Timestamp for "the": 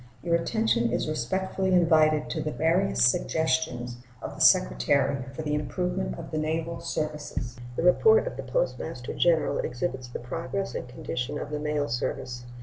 2.41-2.51, 4.33-4.41, 5.43-5.53, 6.31-6.39, 7.75-7.83, 8.35-8.41, 10.07-10.17, 11.51-11.59